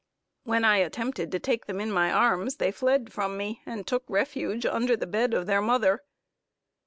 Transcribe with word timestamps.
When 0.45 0.65
I 0.65 0.77
attempted 0.77 1.31
to 1.31 1.37
take 1.37 1.67
them 1.67 1.79
in 1.79 1.91
my 1.91 2.11
arms, 2.11 2.55
they 2.55 2.71
fled 2.71 3.13
from 3.13 3.37
me, 3.37 3.61
and 3.67 3.85
took 3.85 4.03
refuge 4.09 4.65
under 4.65 4.97
the 4.97 5.05
bed 5.05 5.35
of 5.35 5.45
their 5.45 5.61
mother. 5.61 6.01